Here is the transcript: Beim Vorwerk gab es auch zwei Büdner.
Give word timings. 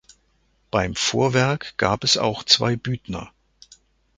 Beim 0.71 0.95
Vorwerk 0.95 1.77
gab 1.77 2.03
es 2.03 2.17
auch 2.17 2.43
zwei 2.43 2.75
Büdner. 2.75 3.29